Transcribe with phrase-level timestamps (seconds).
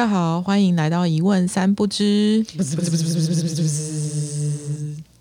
[0.00, 2.42] 家好，欢迎来到一问三不知。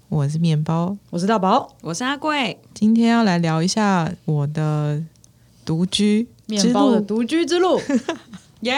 [0.08, 2.58] 我是面包，我是大宝，我是阿贵。
[2.74, 5.04] 今天要来聊一下我的
[5.66, 7.78] 独居面包的独居之路。
[8.62, 8.74] 耶！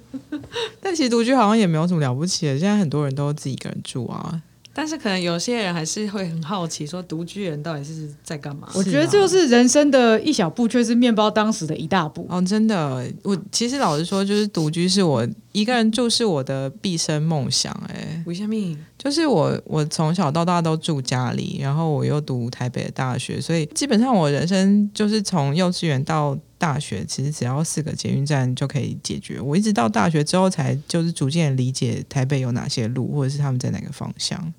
[0.82, 4.42] 但其实独居好像也没有什么了不起的，现在很多人都自己一个人住啊。
[4.78, 8.68] 但是可能有些人还是会很好奇，说独居人到底是在干嘛？
[8.76, 12.24] 我觉得就是人生的一小步，却是面包当时的一大步。
[12.30, 17.72] 哦，真的，我其实老实说，就是独居是我一个人住是我的毕生梦想。
[17.88, 18.78] 哎，为什么？
[18.96, 29.40] 就是我我从小到大都住家里，然后我又读台北的大学，所以基本上我人生就是从幼稚园到大学，其实只要四个捷运站就可以解决。
[29.40, 34.54] 我一直到大学之后，才就是逐渐理解台北有哪些路，或者是他们在哪个方向。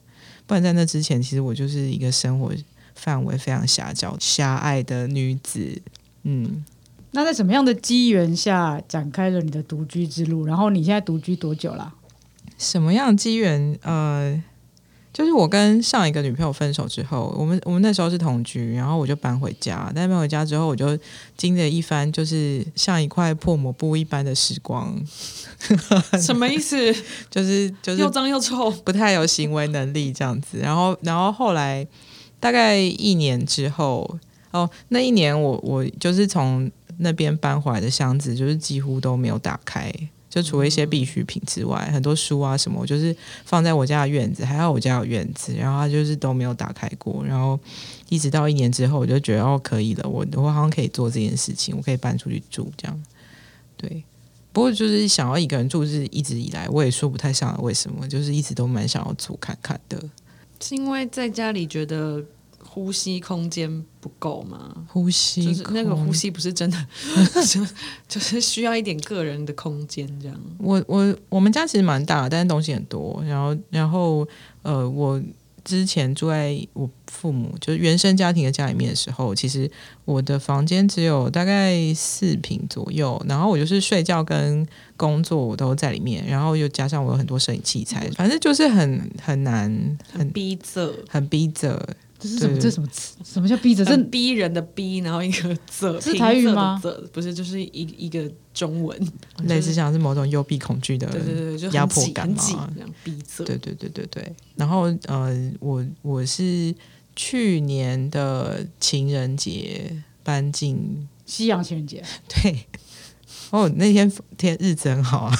[0.49, 2.51] 不然在那之前，其实我就是一个生活
[2.95, 5.79] 范围非常狭小、狭隘的女子。
[6.23, 6.65] 嗯，
[7.11, 10.47] 那在什么样的机缘下展开了你的独居之路？
[10.47, 11.93] 然后你现在独居多久了？
[12.57, 13.77] 什么样的机缘？
[13.83, 14.43] 呃。
[15.11, 19.91] 就是我跟上一个女朋友分手之后，我们我们那时候是同居，然后我就搬回家。
[19.95, 20.97] 但搬回家之后，我就
[21.35, 24.95] 经历一番，就是像一块破抹布一般的时光。
[26.21, 26.93] 什么意思？
[27.29, 30.59] 就是就是又脏又臭，不太有行为能力这样子。
[30.59, 31.85] 然后然后后来
[32.39, 34.17] 大概一年之后，
[34.51, 39.91] 哦，那一年我我就是从那边搬回来的箱子，就是几乎都没有打开。
[40.29, 47.25] 就除了一些必需品之外，很多书啊什么，我就是放在我家的院子，还好我家有院子，然后它就是都没有打开过。
[47.25, 47.59] 然后
[48.09, 53.03] 一直到一年之后，我就觉得哦可以了，我我好像可以做这件事情，我可以搬出去住这样。
[53.75, 54.03] 对，
[54.53, 59.99] 不过就是想要一个人住，是一直以来我也说不太上来为什么，就是一直都蛮想要住看看的。
[60.61, 62.23] 是因为在家里觉得。
[62.79, 64.73] 呼吸空间不够吗？
[64.87, 66.77] 呼吸就是那个呼吸不是真的，
[67.45, 67.67] 就
[68.07, 70.39] 就是需要一点个人的空间这样。
[70.57, 73.21] 我我我们家其实蛮大，但是东西很多。
[73.27, 74.25] 然后然后
[74.61, 75.21] 呃，我
[75.65, 79.69] 之前住在我父母就是原生家庭的家里面的时候，其实
[80.05, 83.21] 我的房间只有大概四平左右。
[83.27, 84.65] 然后我就是睡觉跟
[84.95, 91.77] 工作我都在里面，然后又加上我有很多摄影器材，反正就是很很难，很逼仄，很逼仄。
[92.19, 92.59] 这是什么？
[92.59, 93.15] 这什么词？
[93.23, 93.85] 什么叫逼着？
[93.85, 96.79] 这逼人的逼，然后一个 仄，是台语吗？
[97.13, 99.11] 不是，就是一一个中文，
[99.43, 103.45] 类似像是某种幽闭恐惧的，对对对，就压迫感嘛，这样逼仄。
[103.45, 104.35] 对对对对对。
[104.57, 106.75] 然后呃，我我是
[107.15, 112.65] 去年的情人节搬进西洋情人节，对。
[113.51, 115.35] 哦，那天天日子很好啊。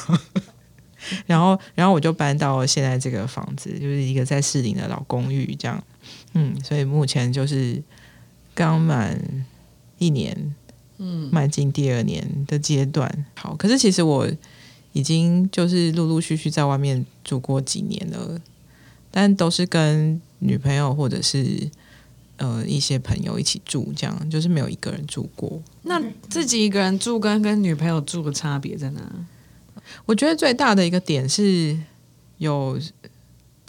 [1.26, 5.82] 然后然后我就搬到现在这个房子，就是一个在士林的老公寓，这样。
[6.34, 7.82] 嗯，所以目前就是
[8.54, 9.20] 刚满
[9.98, 10.56] 一年，
[10.98, 13.26] 嗯，迈进第二年的阶段。
[13.36, 14.30] 好，可是其实我
[14.94, 18.40] 已经就是陆陆续续在外面住过几年了，
[19.10, 21.70] 但都是跟女朋友或者是
[22.38, 25.60] 呃一些朋友一起住，这样就是没有一个人住过。
[25.82, 29.02] 那自己一个人住跟跟女朋友住的差别在哪？
[30.06, 31.76] 我觉得最大的一个点是
[32.38, 32.80] 有。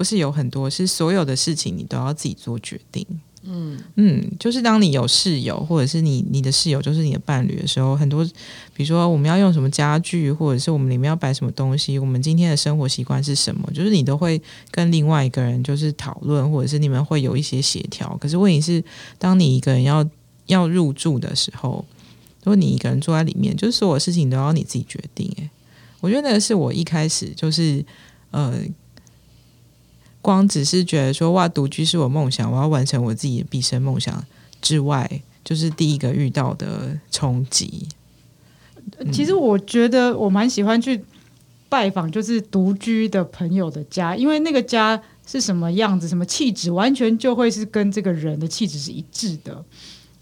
[0.01, 3.07] 不是有很多，是所有的事情你都要自己做决定。
[3.43, 8.25] 嗯嗯，就是当你有室友，或者是你你的室友就是你的伴侣的时候，很多，
[8.73, 14.41] 比如说我们要用什么家具，或者是我们里面要摆什么东西，我们今天的生活习惯是什么，就是你都会
[14.71, 18.17] 跟另外一个人就是讨论，或者是你们会有一些协调。
[18.19, 18.83] 可是问题是，
[19.19, 20.03] 当你一个人要
[20.47, 21.85] 要入住的时候，
[22.43, 25.31] 如果你一个人坐在里面，就是所有事情都要你自己决定。
[25.37, 25.51] 诶，
[26.01, 27.85] 我觉得那个是我一开始就是
[28.31, 28.59] 呃。
[30.23, 34.25] 光只是觉得说哇，独居是我梦想，我要完成我自己的毕生梦想
[34.61, 37.89] 之外，就是第一个遇到的冲击。
[39.13, 41.03] 其实我觉得我蛮喜欢去
[41.69, 49.65] 拜访，就是独居的朋友的家，因为那个家是什么样子、什么气质，完全就会是跟这个人的气质是一致的，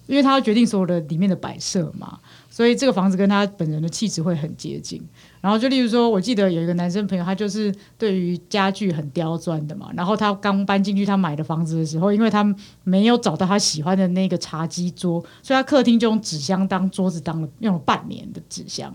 [0.06, 2.18] 因为他要决定所有的里面的摆设嘛。
[2.50, 5.00] 所以这个房子跟他本人的气质会很接近。
[5.40, 9.88] 然后就例如说，我记得有一个男生朋友，他就是对于家具很刁钻的嘛。
[9.94, 12.44] 然后他刚搬进去他买的房子的时候，因为他
[12.84, 18.94] 没有找到他喜欢的那个茶几桌，所以他客厅就用纸箱当桌子，当了用了半年的纸箱。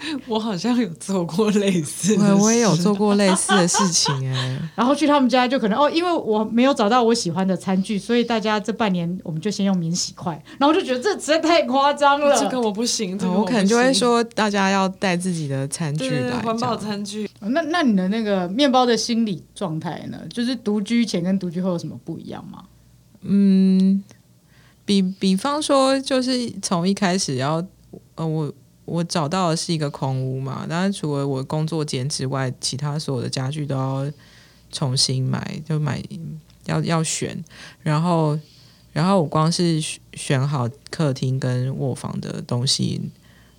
[0.26, 4.58] 我好像有做过类似，我我也有做过类似的事情 哎。
[4.74, 10.32] 然后去他们家就可能哦，因为我没有找到我喜欢的餐具，所以大家这半年我们就先用免洗筷。
[10.58, 17.28] 然后我就觉得这实在太夸张了，这个我不行，我可能就会说大家要带自己的餐具来，环保餐具。
[17.40, 20.18] 那那你的那个面包的心理状态呢？
[20.32, 22.64] 就是独居前跟独居后有什么不一样吗？
[23.22, 24.02] 嗯，
[24.84, 27.62] 比比方说，就是从一开始要
[28.14, 28.52] 呃我。
[28.90, 34.10] 我找到的是一个空屋嘛，当然除了我工作间之外，其他所有的家具都要
[34.72, 36.02] 重新买，就买
[36.66, 37.42] 要要选，
[37.82, 38.38] 然后
[38.92, 39.80] 然后我光是
[40.14, 43.00] 选好客厅跟卧房的东西，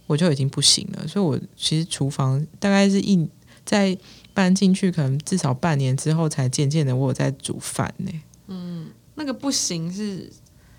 [0.08, 3.28] 我就已经不行了，所以我其实厨房大概是一
[3.66, 3.98] 在
[4.34, 8.12] 搬进去，可能至少半年之后，才渐渐的我有在煮饭呢、
[8.48, 10.32] 嗯那个不行是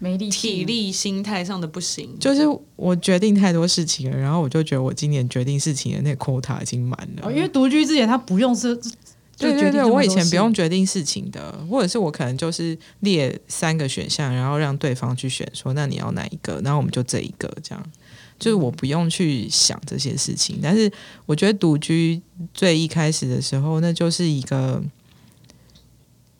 [0.02, 2.42] 没力气体力、心态上的不行，就是
[2.74, 7.28] 我决定太多事情了，然后我就觉得我今年决定事情的那个 quota 已经满了。
[7.28, 8.90] 哦，因为独居之前他不用是，就
[9.38, 17.90] 对对对，决定我以前不用决定事情的，或者是我可能就是列三个选项，然后让对方去选，说那你要哪一个，然后我们就这一个这样。
[18.40, 20.90] 就是我不用去想这些事情，但是
[21.26, 22.20] 我觉得独居
[22.52, 24.82] 最一开始的时候，那就是一个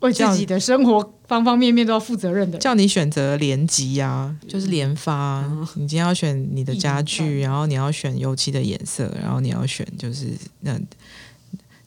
[0.03, 2.59] 为自己的生活方方面面都要负责任的。
[2.59, 5.69] 叫你选择联级呀，就是联发啊。
[5.77, 10.29] 你今天要选你的家一具，然后你要选油漆的颜色，然后你要选就是
[10.61, 10.79] 那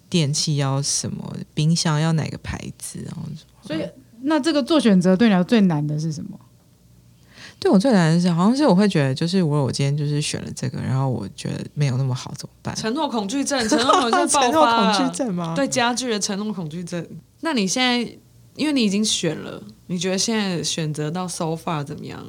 [0.09, 3.23] 电器要什么，冰箱要哪个牌子，然后
[3.61, 3.81] 所以，
[4.21, 6.39] 那这个做选择对你来说最难的是什么？
[7.57, 12.75] 对我最难的是，好像是我会觉得，就是我我今天就是选了这个，然后我觉得没有那么好，怎么办？
[12.75, 15.53] 承诺恐惧症，承诺恐惧症 爆承诺恐惧症吗？
[15.55, 17.05] 对家具的承诺恐惧症。
[17.41, 17.99] 那你现在，
[18.55, 22.25] 因为你已经选了，你觉得现在选择到 so far 怎么样？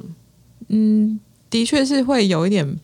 [0.69, 1.19] 嗯，
[1.49, 2.79] 的确是会有一点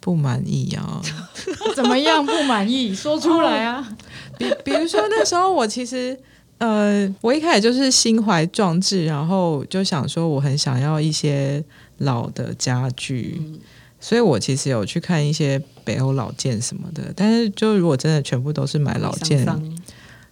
[0.00, 1.00] 不满意啊。
[1.74, 2.94] 怎么样不满意？
[2.94, 3.96] 说出来啊！
[4.38, 6.18] 比比如说那时候我其实。
[6.58, 11.62] 呃，我一开始就是心怀壮志，然后就想说我很想要一些
[11.98, 13.38] 老的家具，
[14.00, 17.12] 所以我其实有去看一些北欧老件什么的。
[17.14, 19.46] 但是就如果真的全部都是买老件，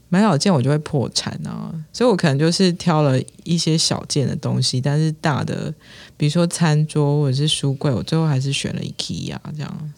[0.08, 5.72] 买小件我就会破产啊，所以我可能就是挑了一些小件的东西，但是大的，
[6.16, 9.90] 比如说餐桌或者是书柜，我最后还是选了 IKEA 这样。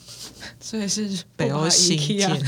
[0.61, 1.99] 所以是北欧新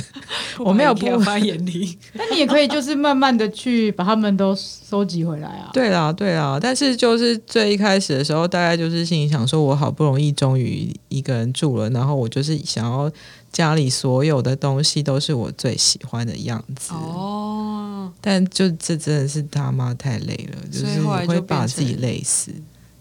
[0.59, 1.99] 我没有不把 IKEA 不放在眼里。
[2.15, 5.71] 那你也可以就是慢慢的去把他们都收集回来啊。
[5.73, 13.11] 对啦对啦，但是就是最一开始的时候，大概就是心里想说，我好不容易终于一个人住了，然后我就是想要
[13.53, 16.93] 家里所有的东西都是我最喜欢的样子。
[16.93, 22.53] 哦，但就这真的是他妈太累了，就是会把自己累死。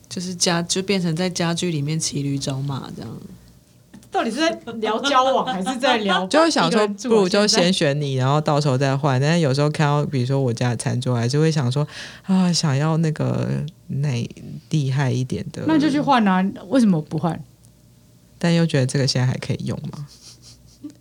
[0.10, 3.12] 就是家就变成在家居里面骑驴找马这样。
[4.18, 4.50] 到底是在
[4.80, 6.26] 聊交往还是在聊？
[6.28, 9.22] 就会想说，不如就先选你，然后到时候再换。
[9.22, 11.88] 但是有时候看到，比如说我家的餐桌，还是会想说
[12.24, 13.48] 啊，想要那个
[13.88, 14.28] 那
[14.72, 16.44] 厉害一点的，那就去换啊！
[16.70, 17.40] 为什么不换？
[18.40, 20.08] 但又觉得这个现在还可以用吗？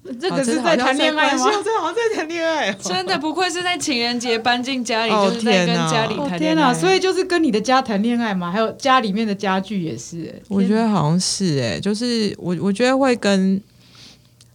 [0.20, 1.44] 这个是在谈恋爱吗？
[1.64, 2.76] 这好像在谈恋爱哦。
[2.82, 6.72] 真的不愧是在情人节搬进家里，哦就是在跟家里哦谈恋爱。
[6.72, 10.34] 天所以就是跟你的家谈恋爱嘛，还有家里面的家具也是。
[10.48, 13.60] 我觉得好像是哎、就是我我觉得会跟，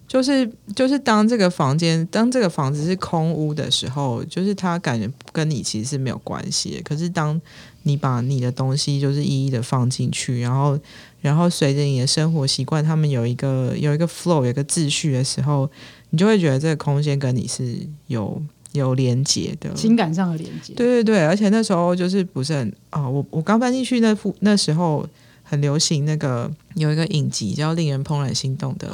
[0.08, 6.82] 就是就是当这个房间当这个房子是空屋的时候，就是他感觉跟你其实是没有关系的。
[6.84, 7.40] 可是当
[7.84, 10.80] 你把你的东西就是一一的放进去，然后
[11.22, 15.70] 然后随着你的生活习惯，他们有一个有一个 flow 有一个秩序的时候，
[16.12, 18.42] 你就会觉得这个空间跟你是有
[18.74, 19.74] 有连接的。
[19.74, 20.74] 情感上的连接。
[20.74, 25.08] 对对对，而且那时候就是不是很啊、我我刚搬进去那副那时候
[25.44, 28.90] 很流行那个有一个影集叫《令人怦然心动的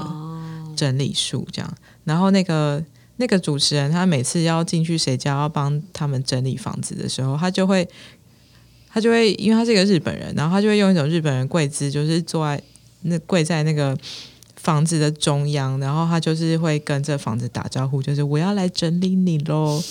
[0.75, 2.83] 整理术》这样，然后那个
[3.17, 7.87] 那个主持人他每次要进去谁家要帮他们整理房子的时候，他就会
[8.89, 12.61] 他就会因为他是一个日本人，然后他就会用一种日本人跪姿，就是坐在
[13.01, 13.97] 那跪在那个。
[14.55, 19.81] 房子的中央，然后他就是会跟这房子打招呼，就是我要来整理你喽。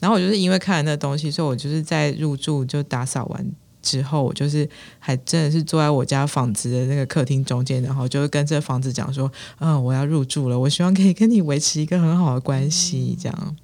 [0.00, 3.46] 然后我就是因为看了那东西，所以我就是在入住就打扫完
[3.80, 4.68] 之后，我就是
[4.98, 9.30] 还真的是坐在我家房子的那个客厅中间，然后就是跟这房子讲说，
[9.60, 13.56] 嗯，我要入住了，我希望可以跟你维持一个很好的关系，这样。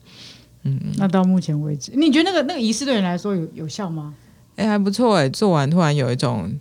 [0.62, 4.14] 嗯，那到目前为止，你觉得那个那个仪式对你来说有有效吗？
[4.56, 6.52] 哎、还不错哎，做完突然有一种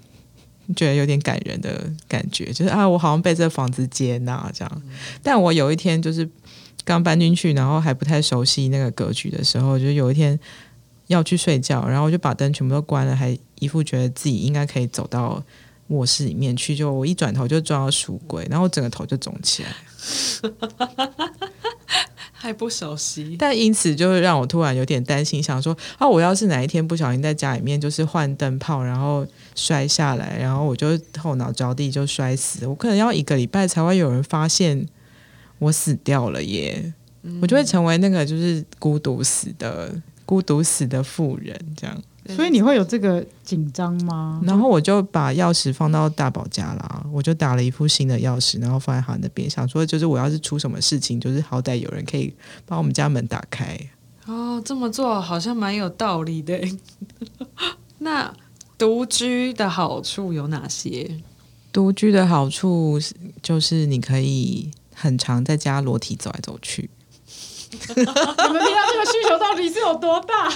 [0.76, 4.82] 觉得有点感人的感觉，就是啊，我好像被这房子接纳这样。
[5.22, 6.30] 但我有一天就是
[6.86, 10.40] 刚搬进去，然后还不太熟悉那个格局的时候，就有一天
[11.08, 15.44] 要去睡觉，然后我就把灯全部都关了，还一副觉得自己应该可以走到
[15.88, 19.70] 卧室里面去，就我一转头就撞到书柜，然后我整个头就肿起来。
[22.42, 34.88] 还不熟悉，但因此就会让我突然有点担心，想说啊，我要是哪一天不小心在家里面就是换灯泡，然后摔下来，然后我就后脑着地就摔死，我可能要一个礼拜才会有人发现
[35.58, 36.94] 我死掉了耶，
[37.42, 39.94] 我就会成为那个就是孤独死的
[40.26, 42.02] 孤独死的妇人这样。
[42.36, 44.40] 所以你会有这个紧张吗？
[44.44, 52.34] 然后我就把钥匙放到大宝家啦，我就打了一副新的钥匙，然后放在他那边，想说就是我要是出什么事情，就是好歹有人可以
[52.66, 53.78] 把我们家门打开。
[54.26, 56.60] 哦，这么做好像蛮有道理的。
[58.00, 58.34] 那
[58.78, 61.20] 独居的好处有哪些？
[61.72, 63.00] 独居的好处
[63.42, 66.90] 就是你可以很常在家裸体走来走去。
[67.70, 70.52] 你们平常这个需求到底是有多大？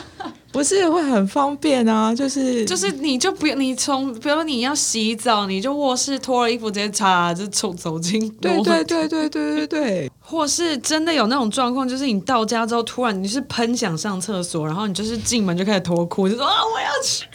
[0.54, 8.30] 不是会很方便啊，就是就是你就不用你从，比如你要洗澡，你就卧室脱了衣服直接擦，就走走进。
[8.36, 10.12] 对对对对对对对。
[10.20, 17.26] 或是真的有那种状况，就是你到家之后突然你是喷想上厕所，然后你就是进门就开始脱裤，就说啊我要去。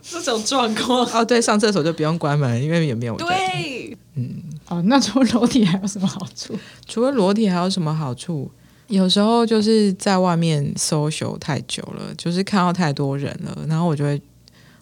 [0.02, 4.42] 这种状况哦，对，上厕所就不用关门，因为也没有对，嗯。
[4.68, 6.58] 哦，那除了裸体还有什么好处？
[6.88, 8.50] 除了裸体还有什么好处？
[8.94, 14.20] 有时候就是在外面 social 太久了，就是看到太多人了，然后我就会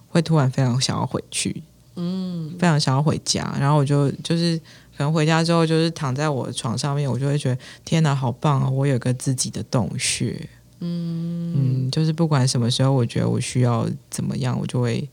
[0.09, 1.63] 会突然非常想要回去，
[1.97, 4.59] 嗯，非常想要回家，然后我就就是
[4.97, 8.69] 可能回家之后就是躺在我的床上面，我就会觉得天哪，好棒啊！
[8.69, 10.49] 我有个自己的洞穴，
[10.81, 11.55] 嗯
[11.87, 15.09] 嗯，就是不管什么时候，我觉得我需要怎么样，我就会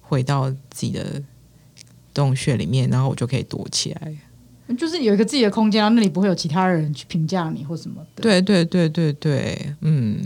[0.00, 1.22] 回到自己的。
[2.14, 4.12] 洞穴里面，然后我就可以躲起来，
[4.76, 8.22] 就是有一个自己的空间，那里不会有其他人去评价你或什么的。
[8.22, 10.18] 对对对对对，嗯，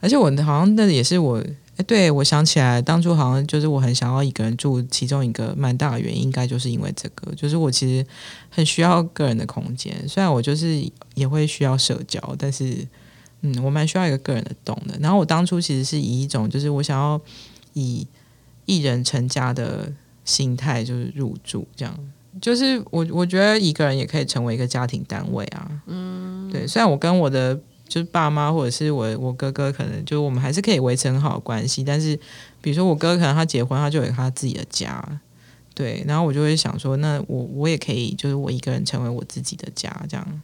[0.00, 1.38] 而且我好像那也是我，
[1.76, 8.06] 哎，对我想起来，当初好像就是我很想要一个人住，其中一个蛮大的原因，应该就是因为这个，就是我其实
[8.48, 10.80] 很需要个人的空间，虽然我就是
[11.14, 12.86] 也会需要社交，但是
[13.40, 14.96] 嗯，我蛮需要一个个人的洞的。
[15.00, 17.20] 然后我当初其实是以一种就是我想要
[17.72, 18.06] 以
[18.66, 19.92] 一人成家的。
[20.28, 21.98] 心态就是入住这样，
[22.40, 25.70] 就是我我觉得一个人也可以成为一个家庭单位啊。
[25.86, 27.54] 嗯，对，虽然我跟我的
[27.88, 32.18] 就是爸妈或者是我我哥哥，可能就我们还是可以维持很好的关系，但是
[32.60, 35.02] 比如说我哥可能他结婚，他就有他自己的家，
[35.74, 40.40] 对，然后我就会想说，那我我也可以就是我一个人成为我自己的家，这样，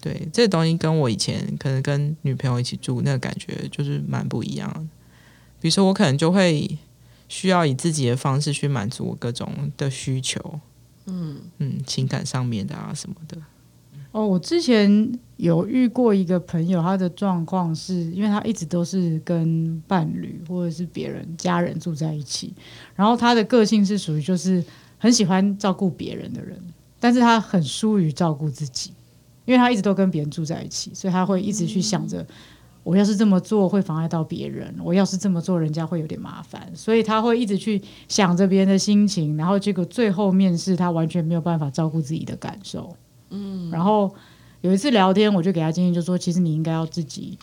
[0.00, 4.80] 对，这东西跟我以前可能跟女朋友一起住那个感觉就是蛮不一样的。
[5.60, 6.78] 比如说我可能就会。
[7.28, 10.60] 需要以自己的方式去满足我各种的需求，
[11.06, 13.36] 嗯嗯，情感上面的啊什么的。
[14.12, 22.54] 哦，我之前有遇过一个朋友，他的状况是因为他一直都是跟伴侣或者是别人家人住在一起，
[22.94, 24.64] 然后他的个性是属于就是
[24.98, 26.58] 很喜欢照顾别人的人，
[26.98, 28.92] 但是他很疏于照顾自己，
[29.44, 32.26] 因为他一直都跟别人住在一起，所以他会一直去想着。
[32.86, 42.96] 我要是这么做会妨碍到别人，我要是这么做人家会有点麻烦，所以他会一直去想着别人的心情，然后结果最后面试他完全没有办法照顾自己的感受。
[43.30, 44.14] 嗯，然后
[44.60, 47.36] 有一次聊天，我就给他建议，就说其实你应该要自己，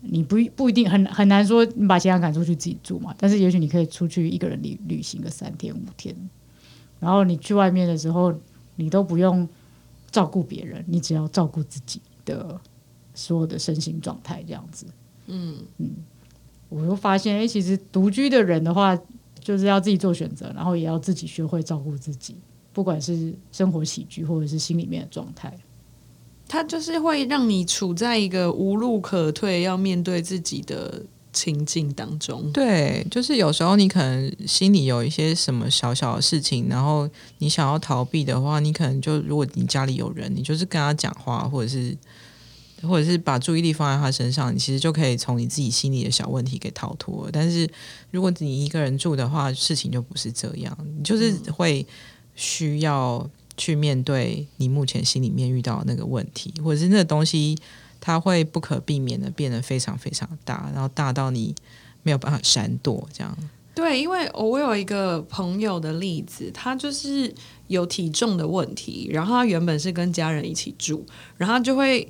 [0.00, 6.14] 你不不一定很很难说你把其他人赶出去自己住嘛，但是也许你可以出去一个人旅旅行个三天五天，
[7.00, 8.32] 然后你去外面的时候，
[8.76, 9.48] 你都不用
[10.12, 12.60] 照顾别人，你只要照顾自己的。
[13.16, 14.84] 所有的身心状态这样子，
[15.26, 15.90] 嗯嗯，
[16.68, 18.96] 我又发现，哎，其实独居的人的话，
[19.40, 22.36] 就是要自己做选择，然后也要自己学会照顾自己，
[22.74, 25.56] 不管是生活起居或者是心里面的状态，
[26.46, 32.52] 他就是会让你处在一个无路可退，要面对自己的情境当中。
[32.52, 37.08] 对，就是有时候你可能心里有一些什么小小的事情，然后
[37.38, 41.96] 你想要逃避的话，你可能就如果你家里有人，你就是跟他讲话，或者是。
[42.82, 47.28] 或者是把注意力放在他身上，你其实就可以从你自己心里的小问题给逃脱。
[47.32, 47.68] 但是
[48.10, 51.86] 如果你一个人住的话，事情就不是这样，你就是会
[52.34, 57.56] 需要去面对你目前心里面遇到的那个问题，或者是那个东西，
[57.98, 61.54] 它会不可避免的变得非常非常大，然后大到你
[62.02, 63.08] 没有办法闪躲。
[63.10, 63.34] 这样
[63.74, 67.34] 对，因为我有一个朋友的例子，他就是
[67.68, 71.06] 有体重的问题，然后他原本是跟家人一起住，
[71.38, 72.06] 然后就会。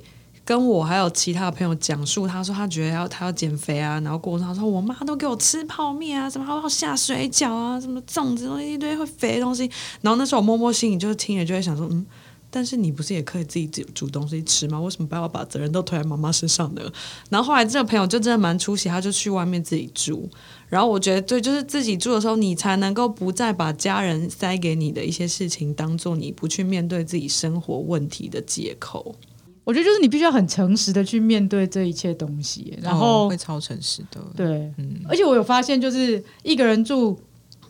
[0.47, 9.69] 跟我还有其他的朋友讲述，他说他觉得要他要减肥啊，然后过程他说我妈都给我吃泡面啊，什么还要下水饺啊，什么粽子东西一堆会肥的东西。
[9.99, 12.05] 然后那时候我摸摸心里就是听了就会想说，嗯，
[12.49, 14.79] 但是你不是也可以自己煮煮东西吃吗？
[14.79, 16.81] 为什么不要把责任都推在妈妈身上呢？
[17.29, 20.29] 然后后来这个朋友就真的蛮出息，他就去外面自己住。
[20.69, 29.13] 然后我觉得对，就是自己住的时候，你才能够不再把家人塞给你的一些事情当做你不去面对自己生活问题的借口。
[29.67, 34.21] 我觉得就是你必须要很诚实的去面对这一切东西，然后会超诚实的。
[34.33, 37.19] 对，嗯，而且我有发现，就是一个人住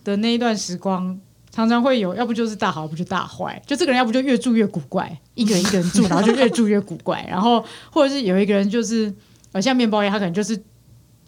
[0.04, 3.60] 的那一段时光，常常会有，要不就是大好，要不就大坏。
[3.66, 7.25] 就这个人要不就越住越古怪，一个人一个人住，然后就越住越古怪。
[7.27, 9.12] 然后或者是有一个人就是
[9.54, 10.54] 呃像面包一样，他可能就是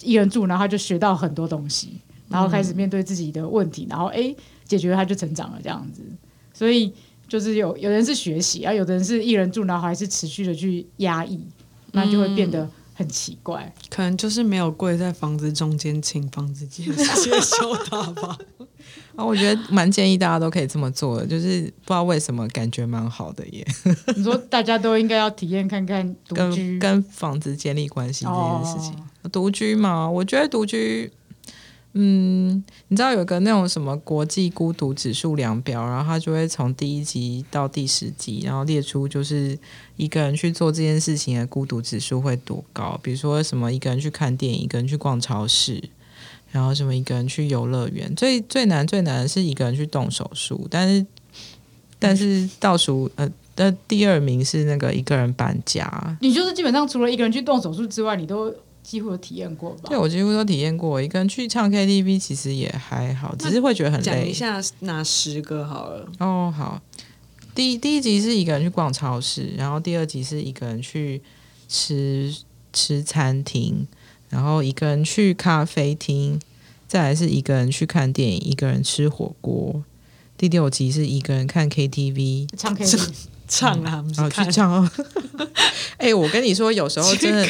[0.04, 6.04] 一个人住，然后他就学到很多东西，然后开始面对自己的问题，然后诶解决他就成长了这样子。
[6.54, 6.94] 所以
[7.30, 11.40] 就是有有人是学习，啊，有的人是一人住，然后还是持续的去压抑，
[11.92, 13.72] 那就会变得很奇怪。
[13.90, 18.38] 可能就是没有跪在房子中间请房子接接收他吧。
[19.16, 23.68] 啊，我觉得蛮建议大家都可以这么做的，就是不知道为什么感觉蛮好的耶。
[24.16, 28.96] 你说大家都应该要体验看看独居跟跟房子建立关系这件事情。
[29.32, 31.12] 独居嘛，我觉得独居，
[31.94, 39.58] 嗯，你知道有个那种什么国际孤独指数量表，然后它就会从第一集到第十集，然后列出就是
[39.98, 43.00] 一个人去做这件事情的孤独指数会多高。
[43.02, 45.84] 比如说什么一个人去看电影，一个人去逛超市。
[46.52, 51.06] 然后什么一个人去游乐园，最最难最难的是一个人去动手术，但是
[52.00, 56.18] 但是倒数呃的第二名是那个一个人搬家。
[56.22, 58.52] 你就是基本上除了一个人去动手术之外，你都
[58.90, 59.56] 几乎有体验？
[59.56, 59.90] 过吧？
[59.90, 60.76] 对，我几乎都体验？
[60.76, 61.00] 过。
[61.00, 64.04] 一个人去唱 KTV 其实也还好，只是会觉得很累。
[64.04, 66.10] 讲一下哪十个好了？
[66.18, 66.82] 哦，好。
[67.54, 71.22] 第第一集是一个人去逛超市，然后第二集是一个人去
[71.68, 72.36] 吃
[72.74, 73.86] 吃餐厅。
[74.30, 76.40] 然后一个人去咖啡厅，
[76.88, 79.84] 再来是一个人去看电影，一个人吃火锅。
[80.36, 83.12] 第六集是一个人看 KTV，唱 KTV，
[83.50, 84.90] 唱啊，然后去唱哦。
[85.98, 87.46] 哎，我跟你说，有时候真的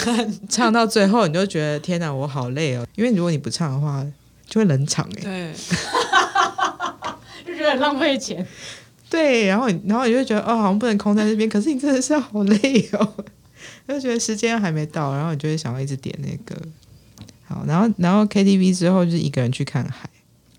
[0.49, 2.87] 唱到最后，你就觉得天哪，我好累哦。
[2.95, 4.03] 因为如果你不唱的话，
[4.47, 5.21] 就会冷场哎。
[5.21, 5.53] 对，
[7.45, 8.43] 就觉得很浪费钱。
[9.09, 13.13] 对，然后然后你就觉得哦，好像不能空在这边，可是你真的是好累哦。
[13.87, 16.61] 就觉得时间还没到，然后你就会想要一直点那个
[17.47, 20.07] 好，然后然后 KTV 之后就是一个人去看海，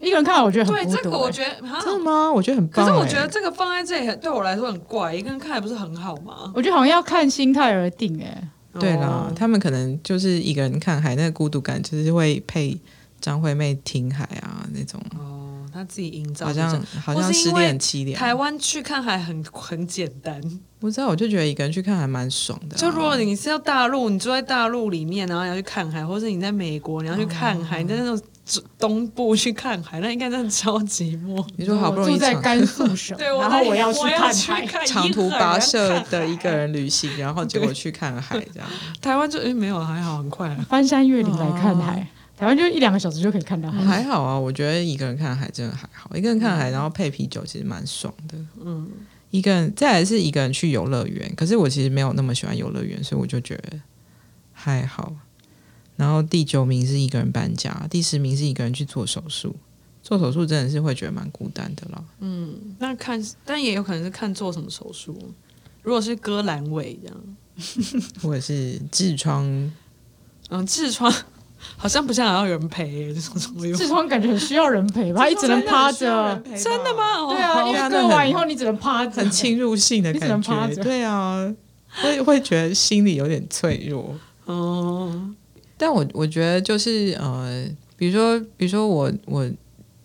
[0.01, 2.33] 一个人看海我觉得很对这个我觉得真的吗？
[2.33, 2.87] 我觉得很棒。
[2.87, 6.51] 可是我觉得这个放在这里对我来说很怪，一个人看海不是很好吗？
[6.55, 8.49] 我觉得好像要看心态而定哎。
[8.79, 12.79] 对啦，他们可能就是一个人看海，那个孤独感就是会配
[13.21, 15.01] 张惠妹听海啊那种。
[15.19, 15.37] 哦
[15.73, 18.19] 他自己营造，好像好像失恋很凄凉。
[18.19, 20.41] 台湾去看海很很简单，
[20.81, 22.77] 不知道我就觉得一个人去看还蛮爽的。
[22.77, 28.21] 就如果你是要大陆，你住在大陆里面，然后要去看海，或者你在美国你要去看海，你在那种
[28.79, 31.45] 东部去看海，那应该真的超级寞。
[31.57, 38.69] 你说好不容易在甘肃省，然后我要去看海， 长途跋涉的一个人旅行，然后 结果去看海，这样。
[39.01, 42.07] 台湾就诶没有还好，很快翻山越岭来看海。
[42.37, 44.39] 台湾就一两个小时就可以看到海，还好啊。
[44.39, 48.39] 我觉得一个人看海真的还好，一个人看海，然后配啤酒其实蛮爽的。
[48.65, 48.89] 嗯，
[49.31, 53.79] 一个人再来是一个人去游乐园，可是我其实没有那么喜欢游乐园，所以我就觉得
[54.55, 55.13] 还好。
[56.01, 59.55] 然后第九名是一个人搬家，第十名是一个人去做手术。
[60.03, 62.03] 做手术真的是会觉得蛮孤单的啦。
[62.21, 65.15] 嗯，那看，但也有可能是看做什么手术。
[65.83, 67.17] 如果是割阑尾这样，
[68.23, 69.45] 或者是痔疮，
[70.49, 71.13] 嗯，痔疮。
[71.77, 75.29] 好像不像还要有人陪，这种痔疮感觉很需要人陪吧？
[75.29, 77.29] 一直能趴着，真的吗？
[77.29, 80.67] 对啊，因为割完以后你只能趴着，很侵入性的感觉。
[80.83, 81.55] 对啊，
[82.03, 84.17] 会会觉得心里有点脆弱。
[84.47, 85.31] 哦，
[85.81, 87.67] 但我我觉得就是呃，
[87.97, 89.51] 比如说，比如说我我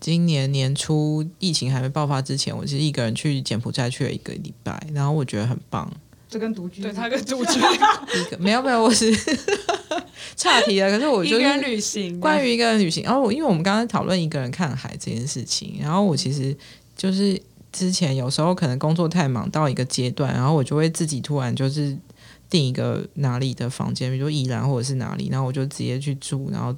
[0.00, 5.92] 今年年初疫情还没爆发之前，我是一个人去柬埔寨去了一个礼拜，然后我觉得很棒。
[6.30, 9.14] 这跟独居，对他跟独居 一个没有没有，我是。
[10.34, 13.04] 岔题了，可是我就是旅行，关于一个人旅行。
[13.04, 16.54] 然后我因为我们刚刚讨论一个人看海这件事情，然后我其实
[16.96, 17.40] 就是
[17.72, 21.96] 之前有时候可能工作太忙到一个阶段，然后我就会自己突然就是
[22.48, 26.74] 订一个哪里的房间，比如说宜兰或者是哪里，然后我就直接去住，然后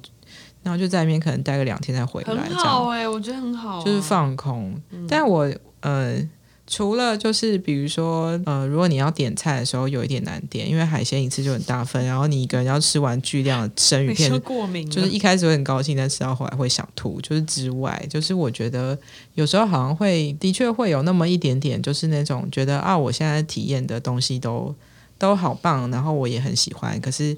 [0.63, 4.79] 然后就在那边可能待个两天再回来，很好哎，我觉得很好，就是放空。
[5.07, 5.51] 但我
[5.81, 6.27] 呃。
[6.71, 17.19] 除了就是比如说，呃，如果你要点菜的时候有一点难点，因为海鲜一次就很大份，然后你一个人要吃完巨量的生鱼片，过敏，就是一开始会很高兴，但吃到后来会想吐。
[17.21, 18.95] 就是之外，就是我觉得
[19.33, 24.75] 有时候好像会的确会有那么一点点，就是那种觉得啊，我现在体验的东西都
[25.19, 27.37] 都好棒，然后我也很喜欢，可是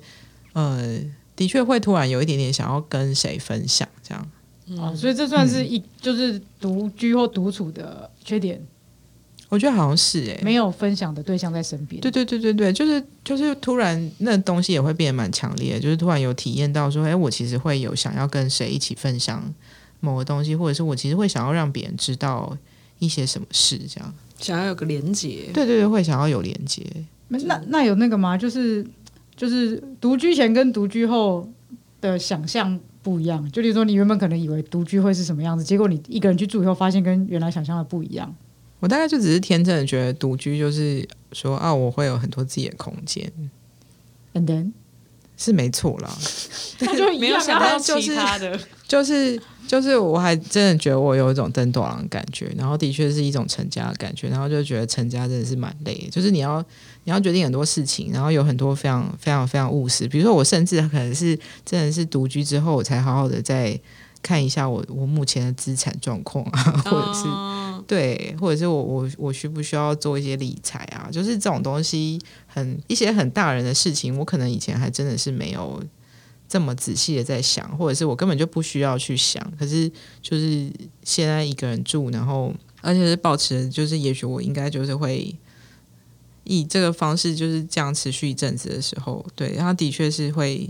[0.53, 0.97] 呃，
[1.35, 4.31] 的确会突然有一点点想要跟谁分享这样。
[4.77, 8.61] 哦，所以这算是一就是独居或独处的缺点。
[9.49, 11.99] 我觉得好像是哎，没有分享的对象在身边。
[11.99, 19.53] 对对对对对，就是就是突然那东西也会变得蛮强烈，就是突然有体验到说，哎，我其实会有想要跟谁一起分享
[19.99, 22.57] 某个东西，或者是我其实会想要让别人知道
[22.99, 25.49] 一些什么事，这样想要有个连接。
[25.53, 26.85] 对对对，会想要有连接。
[27.39, 28.37] 那那有那个吗？
[28.37, 28.85] 就是
[29.35, 31.47] 就是独居前跟独居后
[31.99, 33.49] 的想象不一样。
[33.51, 38.35] 就比如说，你原本可能以为独居会是什么样子，结果你一个人去住以后，发现跟原来想象的不一样。
[38.79, 43.31] 我大概就只是天真的觉得独居就是说啊，我会有很多自己的空间。
[44.33, 44.71] And then，
[45.37, 46.09] 是没错啦。
[46.81, 56.63] 那就没有想到就是其他的， 就是就是，我还真的觉得我有一种登多郎的感觉，然后的确是一种成家的感觉，然后就觉得成家真的是蛮累的，就是你要
[57.03, 63.79] 你要决定很多事情，然后有很多非常非常非常务实，比如说我甚至可能是真的是独居之后，我才好好的再
[64.21, 67.23] 看一下我我目前的资产状况啊， 或者是。
[67.25, 71.09] 嗯对，或者是我我我需不需要做一些理财啊？
[71.11, 75.83] 就是这种东西很一些很大人的事情，我可能以前还真的是没有
[76.51, 79.41] 这么仔细的在想，或者是我根本就不需要去想。
[79.57, 79.89] 可是
[80.21, 80.69] 就是
[81.01, 85.33] 现在一个人住，然后而且是保持，就是也许我应该就是会
[86.43, 90.69] 以这个方式就是这样持续一阵子的时候，对，然后的确是会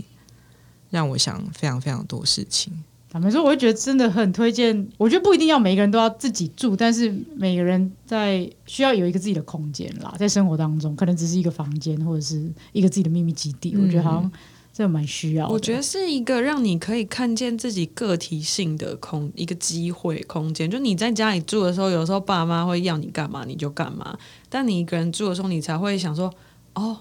[0.90, 2.72] 让我想非常非常多事情。
[3.10, 4.88] 坦白说，我会觉得真的很推荐。
[4.96, 13.76] 我觉得不一定要每个人都要自己住，但是每个人在需要有一个自己的空间啦，在生活当中，可能只是一个房间或者是一个自己的秘密基地。
[13.76, 14.32] 我觉得好像
[14.72, 15.48] 这蛮需要。
[15.48, 20.70] 我觉得是一个让你可以看见自己个体性的空一个机会空间。
[20.70, 26.32] 就你在家里住的时候，有时候爸妈会要你干嘛你就干嘛，但你一个人住的时候，你才会想说：
[26.74, 27.00] 哦，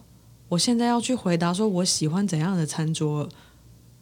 [0.49, 3.29] 我现在要去回答说我喜欢怎样的餐桌。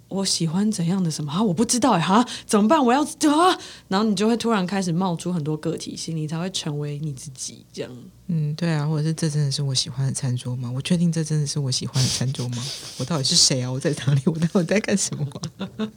[0.10, 1.42] 我喜欢怎样的什么啊？
[1.42, 2.84] 我不知道哎哈，怎么办？
[2.84, 3.58] 我要啊！
[3.88, 7.92] 然后你就会突然开始冒出很多个体性，你才会成为你自己这样。
[8.28, 10.72] 嗯，对啊，或者是这真的是我喜欢的餐桌吗？
[10.74, 12.58] 我确定这真的是我喜欢的餐桌吗？
[13.00, 13.72] 我到底是谁啊？
[13.72, 14.22] 我在哪里？
[14.26, 15.28] 我到底在干什么？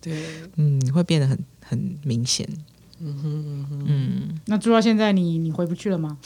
[0.00, 0.24] 对，
[0.56, 2.48] 嗯，会变得很很明显。
[3.04, 6.18] 嗯哼嗯哼，嗯，那住到现在你，你回不去了吗？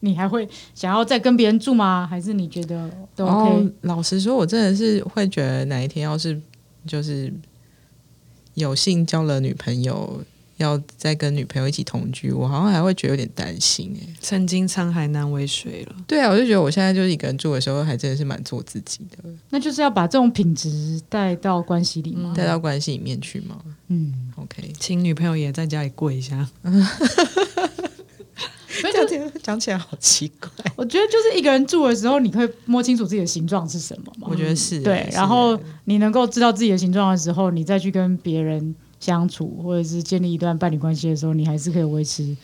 [0.00, 2.06] 你还会想要再跟别人住吗？
[2.10, 6.40] 还是你觉得都 OK？、哦，老实说，我真的是会觉得哪一天要是
[6.86, 7.32] 就是
[8.54, 10.22] 有幸交了女朋友，
[10.56, 14.14] 要再跟女朋友一起同居，我好像还会觉得有点担心哎。
[14.20, 15.94] 曾经沧海难为水了。
[16.06, 19.18] 对啊，我就觉得我现在就是一个人住的时候，还真的是蛮做自己的，
[19.50, 22.32] 那就是要把这种品质带到关系里吗。
[22.36, 23.58] 带到关系里面去吗。
[23.88, 26.48] 嗯，OK，请女朋友也在家里跪一下。
[29.42, 30.50] 讲起来好奇怪。
[30.76, 34.28] 我觉得就是一个人住的时候，你会摸清楚自己的形状是什么嘛。
[34.30, 42.36] 我觉得是对，然后你能够知道自己的形状的时候，你再去跟别人相处，或者是建立一段伴侣关系的时候，你还是可以维持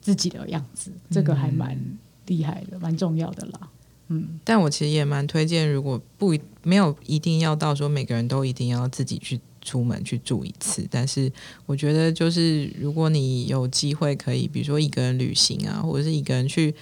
[0.00, 1.78] 自己的样子，这个还蛮
[2.26, 3.60] 厉害的，蛮重要的啦。
[4.08, 11.32] 嗯，但我其实也蛮推荐，如果不一没有一定要到说每个人都一定要自己去出门去住一次，但是
[11.66, 16.72] 我觉得就是如果你有机会可以，比如说一个人旅行啊，或者是一个人去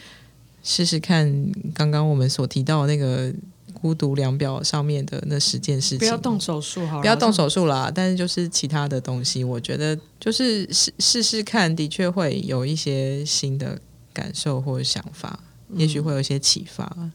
[0.63, 3.33] 试试看刚刚我们所提到的那个
[3.73, 13.81] 孤独量表上面的那十件事情，不要动手术好了，不要动手术啦，但是就是其他的东西，我觉得就是试试试看，的确会有一些新的
[14.13, 15.41] 感受或者想法，
[15.75, 17.11] 也许会有一些启发。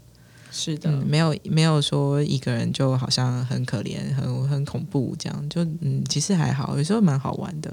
[0.52, 7.72] 是的，嗯，没有没有说一个人就好像很可怜、很很恐怖这样，就嗯，其实还好，有时候蛮好玩的。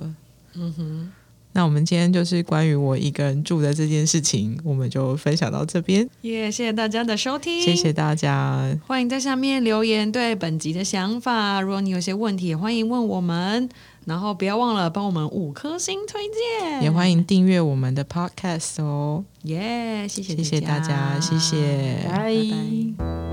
[0.54, 1.12] 嗯哼，
[1.52, 8.76] 那我们今天就是关于我一个人住的这件事情，我们就分享到这边，耶、谢谢大家的收听，谢谢大家。
[8.86, 11.60] 欢迎在下面留言对本集的想法。
[11.60, 13.68] 如果你有些问题，也欢迎问我们。
[14.06, 16.22] 然后不要忘了帮我们五颗星推
[16.60, 22.34] 荐，也欢迎订阅我们的 Podcast 哦，耶谢谢谢谢大家，谢谢，拜拜
[22.98, 23.23] 拜